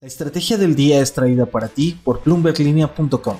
La 0.00 0.06
estrategia 0.06 0.56
del 0.56 0.76
día 0.76 1.00
es 1.00 1.12
traída 1.12 1.44
para 1.44 1.66
ti 1.66 1.98
por 2.04 2.22
bloomberglinea.com. 2.22 3.36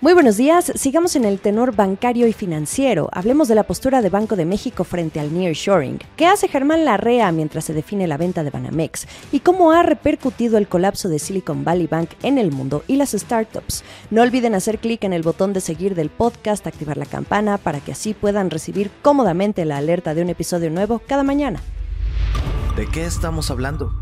Muy 0.00 0.14
buenos 0.14 0.36
días, 0.36 0.72
sigamos 0.74 1.14
en 1.14 1.24
el 1.24 1.38
tenor 1.38 1.76
bancario 1.76 2.26
y 2.26 2.32
financiero. 2.32 3.08
Hablemos 3.12 3.46
de 3.46 3.54
la 3.54 3.62
postura 3.62 4.02
de 4.02 4.10
Banco 4.10 4.34
de 4.34 4.46
México 4.46 4.82
frente 4.82 5.20
al 5.20 5.32
nearshoring. 5.32 6.00
¿Qué 6.16 6.26
hace 6.26 6.48
Germán 6.48 6.84
Larrea 6.84 7.30
mientras 7.30 7.66
se 7.66 7.72
define 7.72 8.08
la 8.08 8.16
venta 8.16 8.42
de 8.42 8.50
Banamex? 8.50 9.06
¿Y 9.30 9.38
cómo 9.38 9.70
ha 9.70 9.84
repercutido 9.84 10.58
el 10.58 10.66
colapso 10.66 11.08
de 11.08 11.20
Silicon 11.20 11.62
Valley 11.62 11.86
Bank 11.86 12.10
en 12.24 12.38
el 12.38 12.50
mundo 12.50 12.82
y 12.88 12.96
las 12.96 13.12
startups? 13.12 13.84
No 14.10 14.22
olviden 14.22 14.56
hacer 14.56 14.80
clic 14.80 15.04
en 15.04 15.12
el 15.12 15.22
botón 15.22 15.52
de 15.52 15.60
seguir 15.60 15.94
del 15.94 16.10
podcast, 16.10 16.66
activar 16.66 16.96
la 16.96 17.06
campana 17.06 17.58
para 17.58 17.78
que 17.78 17.92
así 17.92 18.12
puedan 18.12 18.50
recibir 18.50 18.90
cómodamente 19.02 19.64
la 19.64 19.76
alerta 19.76 20.14
de 20.14 20.22
un 20.22 20.30
episodio 20.30 20.68
nuevo 20.68 21.00
cada 21.06 21.22
mañana. 21.22 21.62
¿De 22.76 22.86
qué 22.86 23.04
estamos 23.04 23.50
hablando? 23.50 23.92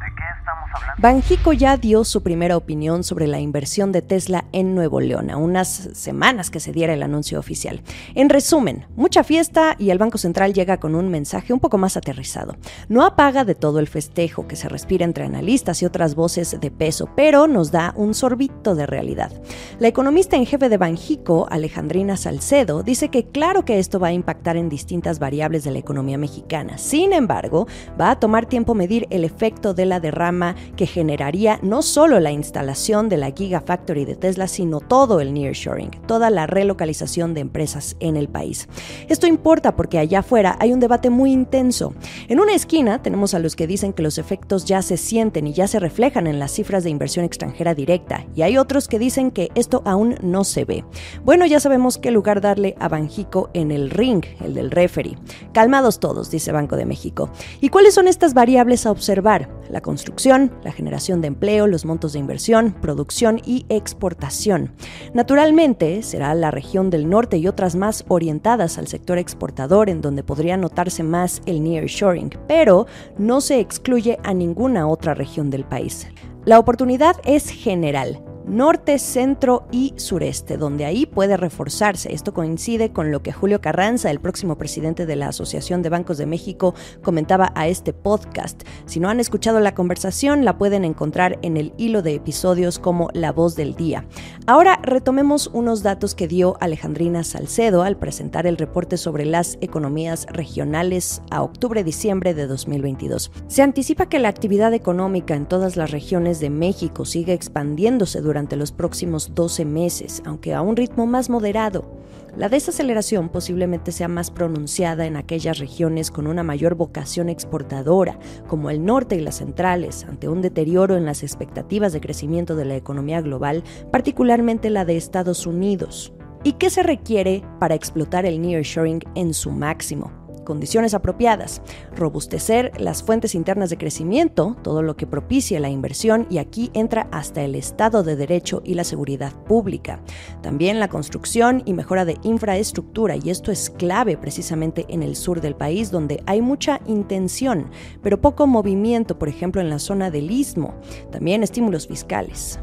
Banjico 1.00 1.52
ya 1.52 1.76
dio 1.76 2.02
su 2.02 2.24
primera 2.24 2.56
opinión 2.56 3.04
sobre 3.04 3.28
la 3.28 3.38
inversión 3.38 3.92
de 3.92 4.02
Tesla 4.02 4.46
en 4.52 4.74
Nuevo 4.74 5.00
León, 5.00 5.30
a 5.30 5.36
unas 5.36 5.68
semanas 5.92 6.50
que 6.50 6.58
se 6.58 6.72
diera 6.72 6.92
el 6.92 7.04
anuncio 7.04 7.38
oficial. 7.38 7.82
En 8.16 8.28
resumen, 8.28 8.84
mucha 8.96 9.22
fiesta 9.22 9.76
y 9.78 9.90
el 9.90 9.98
Banco 9.98 10.18
Central 10.18 10.54
llega 10.54 10.78
con 10.78 10.96
un 10.96 11.08
mensaje 11.08 11.52
un 11.52 11.60
poco 11.60 11.78
más 11.78 11.96
aterrizado. 11.96 12.56
No 12.88 13.04
apaga 13.04 13.44
de 13.44 13.54
todo 13.54 13.78
el 13.78 13.86
festejo 13.86 14.48
que 14.48 14.56
se 14.56 14.68
respira 14.68 15.04
entre 15.04 15.24
analistas 15.24 15.82
y 15.82 15.86
otras 15.86 16.16
voces 16.16 16.58
de 16.60 16.70
peso, 16.70 17.08
pero 17.14 17.46
nos 17.46 17.70
da 17.70 17.92
un 17.96 18.12
sorbito 18.14 18.74
de 18.74 18.86
realidad. 18.86 19.30
La 19.78 19.86
economista 19.86 20.36
en 20.36 20.46
jefe 20.46 20.68
de 20.68 20.78
Banjico, 20.78 21.46
Alejandrina 21.48 22.16
Salcedo, 22.16 22.82
dice 22.82 23.08
que 23.08 23.24
claro 23.24 23.64
que 23.64 23.78
esto 23.78 24.00
va 24.00 24.08
a 24.08 24.12
impactar 24.12 24.56
en 24.56 24.68
distintas 24.68 25.20
variables 25.20 25.62
de 25.62 25.70
la 25.70 25.78
economía 25.78 26.18
mexicana. 26.18 26.76
Sin 26.76 27.12
embargo, 27.12 27.68
va 28.00 28.10
a 28.10 28.18
tomar 28.18 28.46
tiempo 28.46 28.74
medir 28.74 29.06
el 29.10 29.24
efecto 29.24 29.74
de 29.74 29.86
la 29.86 30.00
derrama 30.00 30.56
que 30.76 30.86
generaría 30.86 31.58
no 31.62 31.82
solo 31.82 32.20
la 32.20 32.32
instalación 32.32 33.08
de 33.08 33.16
la 33.16 33.30
Gigafactory 33.30 34.04
de 34.04 34.16
Tesla, 34.16 34.48
sino 34.48 34.80
todo 34.80 35.20
el 35.20 35.34
nearshoring, 35.34 35.90
toda 36.06 36.30
la 36.30 36.46
relocalización 36.46 37.34
de 37.34 37.40
empresas 37.40 37.96
en 38.00 38.16
el 38.16 38.28
país. 38.28 38.68
Esto 39.08 39.26
importa 39.26 39.76
porque 39.76 39.98
allá 39.98 40.20
afuera 40.20 40.56
hay 40.60 40.72
un 40.72 40.80
debate 40.80 41.10
muy 41.10 41.32
intenso. 41.32 41.94
En 42.28 42.40
una 42.40 42.54
esquina 42.54 43.02
tenemos 43.02 43.34
a 43.34 43.38
los 43.38 43.56
que 43.56 43.66
dicen 43.66 43.92
que 43.92 44.02
los 44.02 44.18
efectos 44.18 44.64
ya 44.64 44.82
se 44.82 44.96
sienten 44.96 45.46
y 45.46 45.52
ya 45.52 45.66
se 45.66 45.78
reflejan 45.80 46.26
en 46.26 46.38
las 46.38 46.52
cifras 46.52 46.84
de 46.84 46.90
inversión 46.90 47.24
extranjera 47.24 47.74
directa, 47.74 48.26
y 48.34 48.42
hay 48.42 48.58
otros 48.58 48.88
que 48.88 48.98
dicen 48.98 49.30
que 49.30 49.50
esto 49.54 49.82
aún 49.84 50.16
no 50.22 50.44
se 50.44 50.64
ve. 50.64 50.84
Bueno, 51.24 51.46
ya 51.46 51.60
sabemos 51.60 51.98
qué 51.98 52.10
lugar 52.10 52.40
darle 52.40 52.74
a 52.78 52.88
Banjico 52.88 53.50
en 53.54 53.70
el 53.70 53.90
ring, 53.90 54.24
el 54.40 54.54
del 54.54 54.70
referee. 54.70 55.16
Calmados 55.52 56.00
todos, 56.00 56.30
dice 56.30 56.52
Banco 56.52 56.76
de 56.76 56.86
México. 56.86 57.30
¿Y 57.60 57.68
cuáles 57.68 57.94
son 57.94 58.08
estas 58.08 58.34
variables 58.34 58.86
a 58.86 58.90
observar? 58.90 59.48
La 59.70 59.80
construcción, 59.80 60.47
la 60.62 60.72
generación 60.72 61.20
de 61.20 61.28
empleo, 61.28 61.66
los 61.66 61.84
montos 61.84 62.12
de 62.12 62.18
inversión, 62.18 62.72
producción 62.80 63.40
y 63.44 63.66
exportación. 63.68 64.72
Naturalmente, 65.14 66.02
será 66.02 66.34
la 66.34 66.50
región 66.50 66.90
del 66.90 67.08
norte 67.08 67.38
y 67.38 67.48
otras 67.48 67.76
más 67.76 68.04
orientadas 68.08 68.78
al 68.78 68.88
sector 68.88 69.18
exportador 69.18 69.90
en 69.90 70.00
donde 70.00 70.22
podría 70.22 70.56
notarse 70.56 71.02
más 71.02 71.42
el 71.46 71.62
nearshoring, 71.62 72.30
pero 72.46 72.86
no 73.18 73.40
se 73.40 73.60
excluye 73.60 74.18
a 74.22 74.34
ninguna 74.34 74.88
otra 74.88 75.14
región 75.14 75.50
del 75.50 75.64
país. 75.64 76.06
La 76.44 76.58
oportunidad 76.58 77.16
es 77.24 77.50
general, 77.50 78.22
norte, 78.48 78.98
centro 78.98 79.66
y 79.70 79.94
sureste, 79.96 80.56
donde 80.56 80.84
ahí 80.84 81.06
puede 81.06 81.36
reforzarse. 81.36 82.12
Esto 82.12 82.32
coincide 82.32 82.92
con 82.92 83.12
lo 83.12 83.22
que 83.22 83.32
Julio 83.32 83.60
Carranza, 83.60 84.10
el 84.10 84.20
próximo 84.20 84.56
presidente 84.56 85.06
de 85.06 85.16
la 85.16 85.28
Asociación 85.28 85.82
de 85.82 85.90
Bancos 85.90 86.18
de 86.18 86.26
México, 86.26 86.74
comentaba 87.02 87.52
a 87.54 87.68
este 87.68 87.92
podcast. 87.92 88.62
Si 88.86 89.00
no 89.00 89.10
han 89.10 89.20
escuchado 89.20 89.60
la 89.60 89.74
conversación, 89.74 90.44
la 90.44 90.56
pueden 90.56 90.84
encontrar 90.84 91.38
en 91.42 91.56
el 91.56 91.74
hilo 91.76 92.02
de 92.02 92.14
episodios 92.14 92.78
como 92.78 93.10
La 93.12 93.32
Voz 93.32 93.54
del 93.54 93.74
Día. 93.74 94.06
Ahora 94.46 94.80
retomemos 94.82 95.48
unos 95.52 95.82
datos 95.82 96.14
que 96.14 96.28
dio 96.28 96.56
Alejandrina 96.60 97.24
Salcedo 97.24 97.82
al 97.82 97.98
presentar 97.98 98.46
el 98.46 98.56
reporte 98.56 98.96
sobre 98.96 99.26
las 99.26 99.58
economías 99.60 100.26
regionales 100.30 101.22
a 101.30 101.42
octubre-diciembre 101.42 102.34
de 102.34 102.46
2022. 102.46 103.30
Se 103.46 103.62
anticipa 103.62 104.08
que 104.08 104.18
la 104.18 104.28
actividad 104.28 104.72
económica 104.72 105.34
en 105.34 105.46
todas 105.46 105.76
las 105.76 105.90
regiones 105.90 106.40
de 106.40 106.50
México 106.50 107.04
sigue 107.04 107.34
expandiéndose 107.34 108.20
durante 108.20 108.37
durante 108.38 108.54
los 108.54 108.70
próximos 108.70 109.34
12 109.34 109.64
meses, 109.64 110.22
aunque 110.24 110.54
a 110.54 110.62
un 110.62 110.76
ritmo 110.76 111.06
más 111.06 111.28
moderado. 111.28 111.90
La 112.36 112.48
desaceleración 112.48 113.30
posiblemente 113.30 113.90
sea 113.90 114.06
más 114.06 114.30
pronunciada 114.30 115.06
en 115.06 115.16
aquellas 115.16 115.58
regiones 115.58 116.12
con 116.12 116.28
una 116.28 116.44
mayor 116.44 116.76
vocación 116.76 117.28
exportadora, 117.30 118.16
como 118.46 118.70
el 118.70 118.84
norte 118.84 119.16
y 119.16 119.20
las 119.22 119.38
centrales, 119.38 120.04
ante 120.04 120.28
un 120.28 120.40
deterioro 120.40 120.96
en 120.96 121.04
las 121.04 121.24
expectativas 121.24 121.92
de 121.92 122.00
crecimiento 122.00 122.54
de 122.54 122.66
la 122.66 122.76
economía 122.76 123.20
global, 123.22 123.64
particularmente 123.90 124.70
la 124.70 124.84
de 124.84 124.96
Estados 124.96 125.44
Unidos. 125.44 126.12
¿Y 126.44 126.52
qué 126.52 126.70
se 126.70 126.84
requiere 126.84 127.42
para 127.58 127.74
explotar 127.74 128.24
el 128.24 128.40
nearshoring 128.40 129.00
en 129.16 129.34
su 129.34 129.50
máximo? 129.50 130.17
Condiciones 130.48 130.94
apropiadas, 130.94 131.60
robustecer 131.94 132.72
las 132.80 133.02
fuentes 133.02 133.34
internas 133.34 133.68
de 133.68 133.76
crecimiento, 133.76 134.56
todo 134.62 134.80
lo 134.80 134.96
que 134.96 135.06
propicie 135.06 135.60
la 135.60 135.68
inversión 135.68 136.26
y 136.30 136.38
aquí 136.38 136.70
entra 136.72 137.06
hasta 137.12 137.42
el 137.42 137.54
Estado 137.54 138.02
de 138.02 138.16
Derecho 138.16 138.62
y 138.64 138.72
la 138.72 138.84
seguridad 138.84 139.34
pública. 139.44 140.00
También 140.42 140.80
la 140.80 140.88
construcción 140.88 141.62
y 141.66 141.74
mejora 141.74 142.06
de 142.06 142.16
infraestructura 142.22 143.16
y 143.16 143.28
esto 143.28 143.52
es 143.52 143.68
clave 143.68 144.16
precisamente 144.16 144.86
en 144.88 145.02
el 145.02 145.16
sur 145.16 145.42
del 145.42 145.54
país 145.54 145.90
donde 145.90 146.22
hay 146.24 146.40
mucha 146.40 146.80
intención, 146.86 147.70
pero 148.02 148.18
poco 148.18 148.46
movimiento, 148.46 149.18
por 149.18 149.28
ejemplo 149.28 149.60
en 149.60 149.68
la 149.68 149.78
zona 149.78 150.10
del 150.10 150.30
istmo. 150.30 150.80
También 151.12 151.42
estímulos 151.42 151.86
fiscales. 151.86 152.58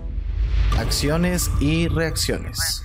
Acciones 0.80 1.52
y 1.62 1.88
reacciones. 1.88 2.85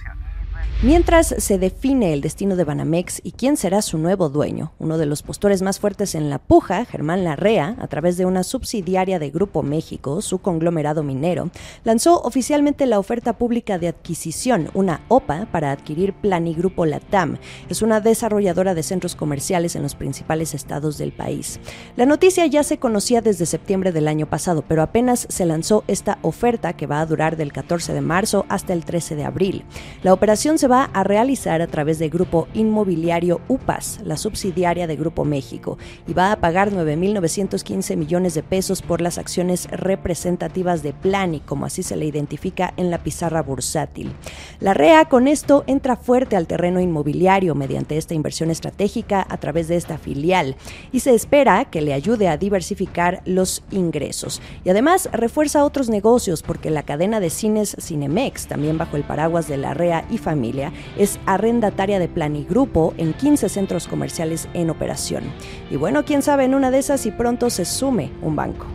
Mientras 0.83 1.35
se 1.37 1.59
define 1.59 2.15
el 2.15 2.23
destino 2.23 2.57
de 2.57 2.65
Banamex 2.65 3.21
y 3.23 3.33
quién 3.33 3.59
será 3.59 3.83
su 3.83 3.99
nuevo 3.99 4.31
dueño, 4.31 4.73
uno 4.79 4.97
de 4.97 5.05
los 5.05 5.23
postores 5.23 5.61
más 5.61 5.79
fuertes 5.79 6.15
en 6.15 6.31
la 6.31 6.39
puja, 6.39 6.87
Germán 6.87 7.23
Larrea, 7.23 7.77
a 7.79 7.87
través 7.87 8.17
de 8.17 8.25
una 8.25 8.45
subsidiaria 8.45 9.19
de 9.19 9.29
Grupo 9.29 9.63
México, 9.63 10.23
su 10.23 10.39
conglomerado 10.39 11.03
minero, 11.03 11.51
lanzó 11.85 12.23
oficialmente 12.23 12.87
la 12.87 12.99
oferta 12.99 13.35
pública 13.35 13.79
de 13.79 13.89
adquisición, 13.89 14.71
una 14.73 15.03
OPA, 15.09 15.49
para 15.53 15.71
adquirir 15.71 16.15
Planigrupo 16.15 16.87
Latam. 16.87 17.37
Es 17.69 17.83
una 17.83 18.01
desarrolladora 18.01 18.73
de 18.73 18.83
centros 18.83 19.15
comerciales 19.15 19.77
en 19.77 19.83
los 19.83 19.95
principales 19.95 20.55
estados 20.55 20.97
del 20.97 21.13
país. 21.13 21.61
La 21.95 22.07
noticia 22.07 22.47
ya 22.47 22.63
se 22.63 22.79
conocía 22.79 23.21
desde 23.21 23.45
septiembre 23.45 23.93
del 23.93 24.09
año 24.09 24.31
pasado, 24.31 24.65
pero 24.67 24.81
apenas 24.81 25.27
se 25.29 25.45
lanzó 25.45 25.85
esta 25.89 26.19
oferta 26.23 26.73
que 26.73 26.87
va 26.87 27.03
a 27.03 27.07
durar 27.07 27.37
del 27.37 27.53
14 27.53 27.93
de 27.93 28.01
marzo 28.01 28.47
hasta 28.49 28.73
el 28.73 28.87
13 28.87 29.17
de 29.17 29.25
abril. 29.27 29.65
La 30.03 30.15
operación 30.15 30.57
se 30.57 30.70
va 30.71 30.85
a 30.85 31.03
realizar 31.05 31.63
a 31.63 31.67
través 31.67 31.99
del 31.99 32.11
Grupo 32.11 32.47
Inmobiliario 32.55 33.41
UPAS, 33.49 34.01
la 34.05 34.17
subsidiaria 34.17 34.87
de 34.87 34.97
Grupo 34.97 35.25
México, 35.25 35.79
y 36.07 36.13
va 36.13 36.33
a 36.33 36.37
pagar 36.37 36.71
9.915 36.71 37.97
millones 37.97 38.35
de 38.35 38.43
pesos 38.43 38.83
por 38.83 39.01
las 39.01 39.19
acciones 39.19 39.69
representativas 39.71 40.83
de 40.83 40.93
Plani, 40.93 41.41
como 41.41 41.67
así 41.67 41.83
se 41.83 41.97
le 41.97 42.07
identifica 42.07 42.73
en 42.77 42.91
la 42.91 43.03
pizarra 43.03 43.43
bursátil. 43.43 44.13
La 44.61 44.75
REA 44.75 45.07
con 45.07 45.27
esto 45.27 45.65
entra 45.67 45.97
fuerte 45.97 46.37
al 46.37 46.47
terreno 46.47 46.81
inmobiliario 46.81 47.55
mediante 47.55 47.97
esta 47.97 48.15
inversión 48.15 48.51
estratégica 48.51 49.27
a 49.29 49.39
través 49.39 49.69
de 49.69 49.77
esta 49.77 49.99
filial 49.99 50.57
y 50.93 51.01
se 51.01 51.15
espera 51.15 51.65
que 51.65 51.81
le 51.81 51.95
ayude 51.95 52.29
a 52.29 52.37
diversificar 52.37 53.23
los 53.25 53.65
ingresos. 53.71 54.41
Y 54.65 54.71
además 54.71 55.09
refuerza 55.13 55.65
otros 55.65 55.89
negocios 55.89 56.43
porque 56.43 56.71
la 56.71 56.83
cadena 56.83 57.21
de 57.21 57.31
cines 57.31 57.77
Cinemex, 57.81 58.47
también 58.47 58.79
bajo 58.79 58.97
el 58.97 59.05
paraguas 59.05 59.49
de 59.49 59.57
la 59.57 59.75
REA 59.75 60.05
y 60.11 60.19
familia, 60.19 60.59
es 60.97 61.19
arrendataria 61.26 61.98
de 61.98 62.09
Planigrupo 62.09 62.94
en 62.97 63.12
15 63.12 63.48
centros 63.48 63.88
comerciales 63.88 64.48
en 64.54 64.71
operación. 64.71 65.25
Y 65.71 65.76
bueno, 65.76 66.04
quién 66.04 66.22
sabe 66.22 66.44
en 66.44 66.54
una 66.54 66.71
de 66.71 66.78
esas 66.78 67.06
y 67.06 67.10
pronto 67.10 67.50
se 67.50 67.65
sume 67.65 68.10
un 68.22 68.37
banco. 68.37 68.66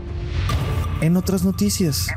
En 1.01 1.17
otras 1.17 1.43
noticias. 1.43 2.07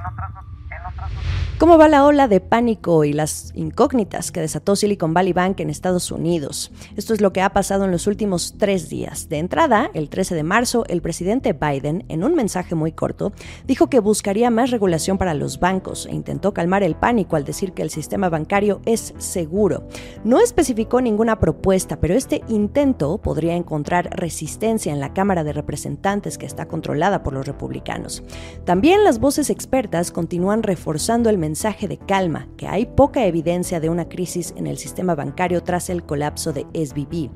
¿Cómo 1.58 1.76
va 1.76 1.88
la 1.88 2.06
ola 2.06 2.28
de 2.28 2.38
pánico 2.38 3.02
y 3.02 3.12
las 3.12 3.50
incógnitas 3.56 4.30
que 4.30 4.40
desató 4.40 4.76
Silicon 4.76 5.12
Valley 5.12 5.32
Bank 5.32 5.58
en 5.58 5.70
Estados 5.70 6.12
Unidos? 6.12 6.70
Esto 6.94 7.14
es 7.14 7.20
lo 7.20 7.32
que 7.32 7.40
ha 7.40 7.52
pasado 7.52 7.84
en 7.84 7.90
los 7.90 8.06
últimos 8.06 8.54
tres 8.58 8.88
días. 8.88 9.28
De 9.28 9.38
entrada, 9.38 9.90
el 9.92 10.08
13 10.08 10.36
de 10.36 10.44
marzo, 10.44 10.84
el 10.86 11.02
presidente 11.02 11.54
Biden, 11.54 12.04
en 12.08 12.22
un 12.22 12.36
mensaje 12.36 12.76
muy 12.76 12.92
corto, 12.92 13.32
dijo 13.66 13.90
que 13.90 13.98
buscaría 13.98 14.50
más 14.50 14.70
regulación 14.70 15.18
para 15.18 15.34
los 15.34 15.58
bancos 15.58 16.06
e 16.06 16.14
intentó 16.14 16.54
calmar 16.54 16.84
el 16.84 16.94
pánico 16.94 17.34
al 17.34 17.44
decir 17.44 17.72
que 17.72 17.82
el 17.82 17.90
sistema 17.90 18.28
bancario 18.28 18.80
es 18.84 19.12
seguro. 19.18 19.88
No 20.22 20.38
especificó 20.38 21.00
ninguna 21.00 21.40
propuesta, 21.40 21.98
pero 21.98 22.14
este 22.14 22.44
intento 22.46 23.18
podría 23.18 23.56
encontrar 23.56 24.10
resistencia 24.16 24.92
en 24.92 25.00
la 25.00 25.12
Cámara 25.12 25.42
de 25.42 25.54
Representantes 25.54 26.38
que 26.38 26.46
está 26.46 26.68
controlada 26.68 27.24
por 27.24 27.32
los 27.32 27.48
republicanos. 27.48 28.22
También 28.64 29.02
las 29.02 29.18
voces 29.18 29.50
expertas 29.50 30.12
continúan 30.12 30.62
reforzando 30.62 31.28
el 31.28 31.36
mensaje 31.36 31.47
mensaje 31.48 31.88
de 31.88 31.96
calma, 31.96 32.46
que 32.58 32.68
hay 32.68 32.84
poca 32.84 33.24
evidencia 33.24 33.80
de 33.80 33.88
una 33.88 34.06
crisis 34.10 34.52
en 34.58 34.66
el 34.66 34.76
sistema 34.76 35.14
bancario 35.14 35.62
tras 35.62 35.88
el 35.88 36.04
colapso 36.04 36.52
de 36.52 36.66
SVB. 36.74 37.30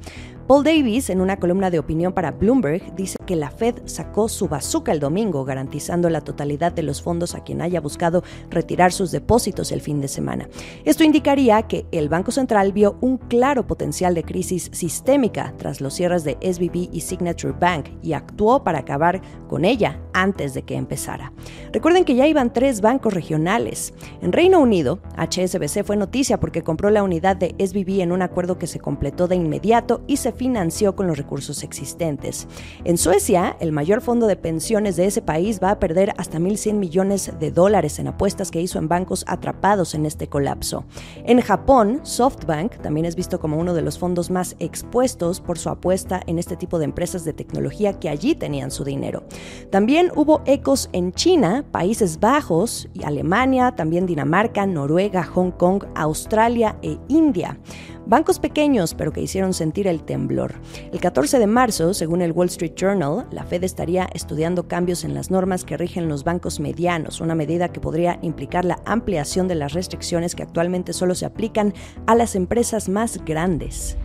Paul 0.47 0.65
Davis, 0.65 1.09
en 1.09 1.21
una 1.21 1.37
columna 1.37 1.71
de 1.71 1.79
opinión 1.79 2.13
para 2.13 2.33
Bloomberg, 2.33 2.95
dice 2.97 3.17
que 3.27 3.37
la 3.37 3.51
Fed 3.51 3.77
sacó 3.85 4.29
su 4.29 4.49
bazooka 4.49 4.91
el 4.91 4.99
domingo, 4.99 5.45
garantizando 5.45 6.11
la 6.11 6.21
totalidad 6.21 6.73
de 6.73 6.83
los 6.83 7.01
fondos 7.01 7.37
a 7.37 7.45
quien 7.45 7.63
haya 7.63 7.81
buscado 7.81 8.25
retirar 8.51 8.93
sus 8.93 9.13
depósitos 9.13 9.71
el 9.71 9.81
fin 9.81 10.01
de 10.01 10.09
semana. 10.09 10.49
Esto 10.85 11.05
indicaría 11.05 11.63
que 11.63 11.87
el 11.93 12.09
Banco 12.09 12.33
Central 12.33 12.73
vio 12.73 12.97
un 13.01 13.19
claro 13.19 13.67
potencial 13.69 14.15
de 14.15 14.25
crisis 14.25 14.69
sistémica 14.73 15.55
tras 15.59 15.81
los 15.81 15.95
cierres 15.95 16.25
de 16.25 16.37
SVB 16.41 16.89
y 16.93 17.01
Signature 17.01 17.55
Bank 17.59 17.91
y 18.03 18.13
actuó 18.13 18.65
para 18.65 18.81
acabar 18.81 19.23
con 19.49 19.65
ella 19.65 20.01
antes 20.13 20.55
de 20.55 20.63
que 20.63 20.75
empezara. 20.75 21.33
Recuerden 21.73 22.05
que 22.05 22.17
ya 22.17 22.27
iban 22.27 22.53
tres 22.53 22.81
bancos 22.81 23.15
regionales. 23.15 23.95
En 24.21 24.33
Reino 24.33 24.61
Unido, 24.61 25.01
HSBC 25.17 25.85
fue 25.85 25.97
noticia 25.97 26.41
porque 26.41 26.63
compró 26.63 26.91
la 26.91 27.05
unidad 27.05 27.37
de 27.37 27.55
SVB 27.59 28.01
en 28.01 28.13
un 28.13 28.23
acuerdo 28.23 28.59
que 28.59 28.67
se 28.67 28.81
completó 28.81 29.29
de 29.29 29.37
inmediato 29.37 30.03
y 30.07 30.17
se 30.17 30.32
financió 30.33 30.97
con 30.97 31.07
los 31.07 31.17
recursos 31.17 31.63
existentes. 31.63 32.47
En 32.85 32.99
Suecia, 32.99 33.57
el 33.61 33.73
mayor 33.73 34.01
fondo 34.01 34.27
de 34.27 34.37
pensiones 34.37 34.97
de 34.97 35.07
ese 35.07 35.23
país 35.23 35.61
va 35.63 35.71
a 35.71 35.79
perder 35.79 36.15
hasta 36.17 36.39
1.100 36.39 36.75
millones 36.75 37.33
de 37.39 37.51
dólares 37.51 37.99
en 37.99 38.09
apuestas 38.09 38.51
que 38.51 38.61
hizo 38.61 38.79
en 38.79 38.89
bancos 38.89 39.25
atrapados 39.27 39.95
en 39.95 40.07
este 40.07 40.29
colapso. 40.29 40.85
En 41.25 41.41
Japón, 41.41 42.01
SoftBank 42.03 42.77
también 42.83 43.07
es 43.07 43.17
visto 43.17 43.41
como 43.41 43.59
uno 43.59 43.75
de 43.75 43.83
los 43.83 43.99
fondos 43.99 44.31
más 44.31 44.57
expuestos 44.59 45.41
por 45.41 45.59
su 45.59 45.69
apuesta 45.69 46.23
en 46.27 46.39
este 46.39 46.57
tipo 46.57 46.79
de 46.79 46.85
empresas 46.85 47.25
de 47.25 47.33
tecnología 47.33 47.99
que 47.99 48.09
allí 48.09 48.35
tenían 48.35 48.71
su 48.71 48.85
dinero. 48.85 49.25
También 49.71 50.11
hubo 50.15 50.43
ecos 50.47 50.89
en 50.93 51.13
China, 51.13 51.65
Países 51.71 52.21
Bajos 52.21 52.89
y 52.95 53.05
Alemania, 53.05 53.73
también 53.73 54.07
Dinamarca, 54.07 54.67
Noruega, 54.67 55.25
Hong 55.25 55.51
Kong, 55.51 55.85
Australia 55.95 56.77
e 56.83 56.99
India. 57.09 57.59
Bancos 58.07 58.39
pequeños, 58.39 58.95
pero 58.95 59.13
que 59.13 59.21
hicieron 59.21 59.55
sentir 59.55 59.87
el 59.87 60.03
temblor. 60.03 60.55
El 60.93 61.01
14 61.01 61.39
de 61.39 61.47
marzo, 61.47 61.95
según 61.95 62.23
el 62.23 62.33
Wall 62.33 62.49
Street 62.49 62.75
Journal, 62.75 63.27
la 63.31 63.45
Fed 63.45 63.65
estaría 63.65 64.09
estudiando 64.13 64.69
cambios 64.69 65.05
en 65.05 65.15
las 65.15 65.31
normas 65.31 65.65
que 65.65 65.77
rigen 65.77 66.09
los 66.09 66.25
bancos 66.25 66.61
medianos, 66.61 67.21
una 67.21 67.35
medida 67.35 67.73
que 67.73 67.81
podría 67.81 68.19
implicar 68.23 68.65
la 68.65 68.81
ampliación 68.85 69.49
de 69.49 69.55
las 69.55 69.73
restricciones 69.73 70.35
que 70.35 70.43
actualmente 70.43 70.93
solo 70.93 71.15
se 71.15 71.27
aplican 71.27 71.75
a 72.07 72.15
las 72.15 72.35
empresas 72.35 72.89
más 72.89 73.25
grandes. 73.25 73.97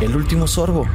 El 0.00 0.16
último 0.16 0.46
sorbo. 0.46 0.86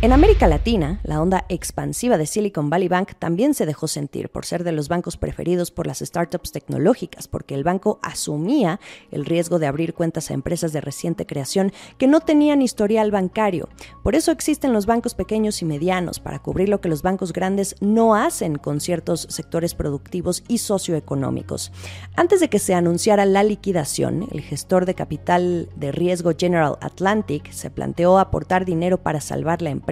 En 0.00 0.12
América 0.12 0.46
Latina, 0.46 1.00
la 1.02 1.20
onda 1.20 1.44
expansiva 1.48 2.18
de 2.18 2.26
Silicon 2.26 2.70
Valley 2.70 2.86
Bank 2.86 3.14
también 3.18 3.52
se 3.52 3.66
dejó 3.66 3.88
sentir 3.88 4.28
por 4.28 4.46
ser 4.46 4.62
de 4.62 4.70
los 4.70 4.88
bancos 4.88 5.16
preferidos 5.16 5.72
por 5.72 5.88
las 5.88 5.98
startups 5.98 6.52
tecnológicas, 6.52 7.26
porque 7.26 7.56
el 7.56 7.64
banco 7.64 7.98
asumía 8.00 8.78
el 9.10 9.26
riesgo 9.26 9.58
de 9.58 9.66
abrir 9.66 9.94
cuentas 9.94 10.30
a 10.30 10.34
empresas 10.34 10.72
de 10.72 10.80
reciente 10.80 11.26
creación 11.26 11.72
que 11.98 12.06
no 12.06 12.20
tenían 12.20 12.62
historial 12.62 13.10
bancario. 13.10 13.68
Por 14.04 14.14
eso 14.14 14.30
existen 14.30 14.72
los 14.72 14.86
bancos 14.86 15.16
pequeños 15.16 15.62
y 15.62 15.64
medianos, 15.64 16.20
para 16.20 16.38
cubrir 16.38 16.68
lo 16.68 16.80
que 16.80 16.88
los 16.88 17.02
bancos 17.02 17.32
grandes 17.32 17.74
no 17.80 18.14
hacen 18.14 18.54
con 18.54 18.80
ciertos 18.80 19.26
sectores 19.28 19.74
productivos 19.74 20.44
y 20.46 20.58
socioeconómicos. 20.58 21.72
Antes 22.14 22.38
de 22.38 22.48
que 22.48 22.60
se 22.60 22.72
anunciara 22.72 23.26
la 23.26 23.42
liquidación, 23.42 24.28
el 24.30 24.42
gestor 24.42 24.86
de 24.86 24.94
capital 24.94 25.68
de 25.74 25.90
riesgo 25.90 26.34
General 26.38 26.78
Atlantic 26.82 27.50
se 27.50 27.68
planteó 27.68 28.20
aportar 28.20 28.64
dinero 28.64 29.02
para 29.02 29.20
salvar 29.20 29.60
la 29.60 29.70
empresa 29.70 29.87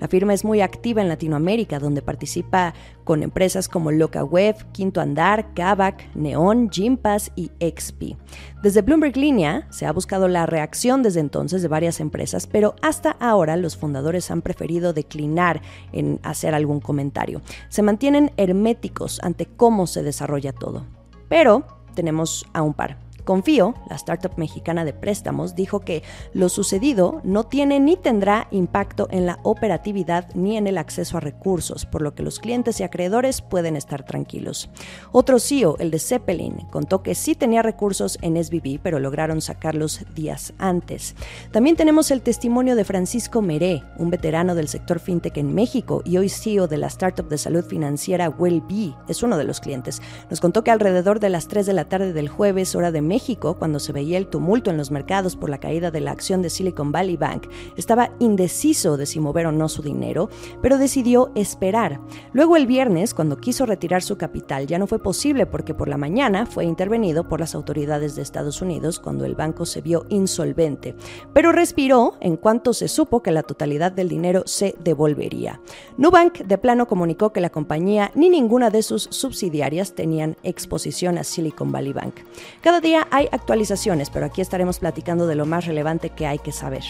la 0.00 0.08
firma 0.08 0.34
es 0.34 0.44
muy 0.44 0.60
activa 0.60 1.00
en 1.00 1.08
Latinoamérica, 1.08 1.78
donde 1.78 2.02
participa 2.02 2.74
con 3.04 3.22
empresas 3.22 3.68
como 3.68 3.90
LocaWeb, 3.90 4.56
Quinto 4.72 5.00
Andar, 5.00 5.54
Kavak, 5.54 6.14
Neon, 6.14 6.68
Gympass 6.70 7.32
y 7.34 7.50
XP. 7.58 8.16
Desde 8.62 8.82
Bloomberg 8.82 9.16
Línea 9.16 9.66
se 9.70 9.86
ha 9.86 9.92
buscado 9.92 10.28
la 10.28 10.44
reacción 10.44 11.02
desde 11.02 11.20
entonces 11.20 11.62
de 11.62 11.68
varias 11.68 12.00
empresas, 12.00 12.46
pero 12.46 12.74
hasta 12.82 13.12
ahora 13.12 13.56
los 13.56 13.76
fundadores 13.76 14.30
han 14.30 14.42
preferido 14.42 14.92
declinar 14.92 15.62
en 15.92 16.20
hacer 16.22 16.54
algún 16.54 16.80
comentario. 16.80 17.40
Se 17.70 17.82
mantienen 17.82 18.32
herméticos 18.36 19.20
ante 19.22 19.46
cómo 19.46 19.86
se 19.86 20.02
desarrolla 20.02 20.52
todo. 20.52 20.84
Pero 21.28 21.66
tenemos 21.94 22.46
a 22.52 22.62
un 22.62 22.74
par. 22.74 23.03
Confío, 23.24 23.74
la 23.88 23.96
startup 23.96 24.32
mexicana 24.36 24.84
de 24.84 24.92
préstamos, 24.92 25.54
dijo 25.54 25.80
que 25.80 26.02
lo 26.32 26.48
sucedido 26.48 27.20
no 27.24 27.44
tiene 27.44 27.80
ni 27.80 27.96
tendrá 27.96 28.48
impacto 28.50 29.08
en 29.10 29.26
la 29.26 29.38
operatividad 29.42 30.28
ni 30.34 30.56
en 30.56 30.66
el 30.66 30.78
acceso 30.78 31.16
a 31.16 31.20
recursos, 31.20 31.86
por 31.86 32.02
lo 32.02 32.14
que 32.14 32.22
los 32.22 32.38
clientes 32.38 32.80
y 32.80 32.82
acreedores 32.82 33.40
pueden 33.40 33.76
estar 33.76 34.04
tranquilos. 34.04 34.68
Otro 35.12 35.38
CEO, 35.38 35.76
el 35.78 35.90
de 35.90 35.98
Zeppelin, 35.98 36.66
contó 36.70 37.02
que 37.02 37.14
sí 37.14 37.34
tenía 37.34 37.62
recursos 37.62 38.18
en 38.20 38.42
SBB, 38.42 38.80
pero 38.82 38.98
lograron 38.98 39.40
sacarlos 39.40 40.04
días 40.14 40.52
antes. 40.58 41.14
También 41.50 41.76
tenemos 41.76 42.10
el 42.10 42.20
testimonio 42.20 42.76
de 42.76 42.84
Francisco 42.84 43.40
Meré, 43.40 43.82
un 43.98 44.10
veterano 44.10 44.54
del 44.54 44.68
sector 44.68 45.00
fintech 45.00 45.36
en 45.38 45.54
México 45.54 46.02
y 46.04 46.18
hoy 46.18 46.28
CEO 46.28 46.68
de 46.68 46.76
la 46.76 46.88
startup 46.88 47.28
de 47.28 47.38
salud 47.38 47.64
financiera 47.64 48.28
WellBe, 48.28 48.94
es 49.08 49.22
uno 49.22 49.38
de 49.38 49.44
los 49.44 49.60
clientes. 49.60 50.02
Nos 50.30 50.40
contó 50.40 50.62
que 50.62 50.70
alrededor 50.70 51.20
de 51.20 51.30
las 51.30 51.48
3 51.48 51.66
de 51.66 51.72
la 51.72 51.86
tarde 51.86 52.12
del 52.12 52.28
jueves, 52.28 52.74
hora 52.74 52.90
de 52.90 53.00
México, 53.14 53.54
cuando 53.54 53.78
se 53.78 53.92
veía 53.92 54.18
el 54.18 54.26
tumulto 54.26 54.72
en 54.72 54.76
los 54.76 54.90
mercados 54.90 55.36
por 55.36 55.48
la 55.48 55.58
caída 55.58 55.92
de 55.92 56.00
la 56.00 56.10
acción 56.10 56.42
de 56.42 56.50
Silicon 56.50 56.90
Valley 56.90 57.16
Bank, 57.16 57.46
estaba 57.76 58.10
indeciso 58.18 58.96
de 58.96 59.06
si 59.06 59.20
mover 59.20 59.46
o 59.46 59.52
no 59.52 59.68
su 59.68 59.82
dinero, 59.82 60.30
pero 60.60 60.78
decidió 60.78 61.30
esperar. 61.36 62.00
Luego 62.32 62.56
el 62.56 62.66
viernes, 62.66 63.14
cuando 63.14 63.36
quiso 63.36 63.66
retirar 63.66 64.02
su 64.02 64.16
capital, 64.16 64.66
ya 64.66 64.80
no 64.80 64.88
fue 64.88 64.98
posible 64.98 65.46
porque 65.46 65.74
por 65.74 65.86
la 65.86 65.96
mañana 65.96 66.44
fue 66.44 66.64
intervenido 66.64 67.28
por 67.28 67.38
las 67.38 67.54
autoridades 67.54 68.16
de 68.16 68.22
Estados 68.22 68.60
Unidos 68.60 68.98
cuando 68.98 69.24
el 69.24 69.36
banco 69.36 69.64
se 69.64 69.80
vio 69.80 70.06
insolvente, 70.08 70.96
pero 71.32 71.52
respiró 71.52 72.16
en 72.20 72.36
cuanto 72.36 72.72
se 72.72 72.88
supo 72.88 73.22
que 73.22 73.30
la 73.30 73.44
totalidad 73.44 73.92
del 73.92 74.08
dinero 74.08 74.42
se 74.44 74.74
devolvería. 74.82 75.60
Nubank 75.98 76.38
de 76.38 76.58
plano 76.58 76.88
comunicó 76.88 77.32
que 77.32 77.40
la 77.40 77.50
compañía 77.50 78.10
ni 78.16 78.28
ninguna 78.28 78.70
de 78.70 78.82
sus 78.82 79.04
subsidiarias 79.04 79.94
tenían 79.94 80.36
exposición 80.42 81.16
a 81.16 81.22
Silicon 81.22 81.70
Valley 81.70 81.92
Bank. 81.92 82.14
Cada 82.60 82.80
día 82.80 83.03
hay 83.10 83.28
actualizaciones, 83.32 84.10
pero 84.10 84.26
aquí 84.26 84.40
estaremos 84.40 84.78
platicando 84.78 85.26
de 85.26 85.34
lo 85.34 85.46
más 85.46 85.66
relevante 85.66 86.10
que 86.10 86.26
hay 86.26 86.38
que 86.38 86.52
saber. 86.52 86.84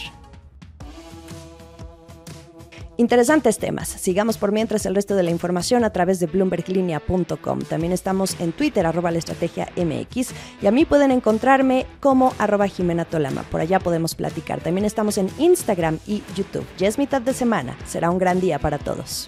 Interesantes 2.97 3.57
temas. 3.57 3.89
Sigamos 3.89 4.37
por 4.37 4.53
mientras 4.53 4.85
el 4.85 4.95
resto 4.95 5.15
de 5.15 5.23
la 5.23 5.31
información 5.31 5.83
a 5.83 5.91
través 5.91 6.19
de 6.19 6.27
bloomberglinea.com. 6.27 7.59
También 7.61 7.91
estamos 7.91 8.39
en 8.39 8.53
Twitter, 8.53 8.85
arroba 8.85 9.11
la 9.11 9.17
estrategia 9.17 9.67
MX, 9.75 10.29
y 10.61 10.67
a 10.67 10.71
mí 10.71 10.85
pueden 10.85 11.11
encontrarme 11.11 11.85
como 11.99 12.33
arroba 12.37 12.67
Jimena 12.67 13.03
Tolama. 13.03 13.43
Por 13.43 13.59
allá 13.59 13.79
podemos 13.79 14.15
platicar. 14.15 14.61
También 14.61 14.85
estamos 14.85 15.17
en 15.17 15.29
Instagram 15.37 15.99
y 16.07 16.23
YouTube. 16.35 16.65
Ya 16.77 16.87
es 16.87 16.97
mitad 16.97 17.21
de 17.21 17.33
semana. 17.33 17.75
Será 17.85 18.09
un 18.09 18.17
gran 18.17 18.39
día 18.39 18.59
para 18.59 18.77
todos. 18.77 19.27